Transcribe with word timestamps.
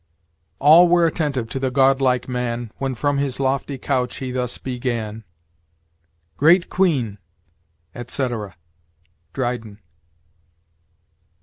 "All 0.57 0.87
were 0.87 1.05
attentive 1.05 1.47
to 1.49 1.59
the 1.59 1.69
godlike 1.69 2.27
man 2.27 2.71
When 2.79 2.95
from 2.95 3.19
his 3.19 3.39
lofty 3.39 3.77
couch 3.77 4.15
he 4.15 4.31
thus 4.31 4.57
began: 4.57 5.25
'Great 6.37 6.71
queen,'" 6.71 7.19
etc. 7.93 8.55
Dryden. 9.31 9.77